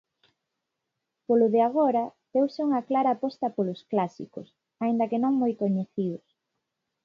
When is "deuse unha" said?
2.33-2.85